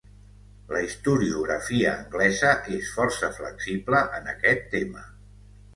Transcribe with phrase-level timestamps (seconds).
[0.75, 5.11] La historiografia anglesa és força flexible en aquest tema.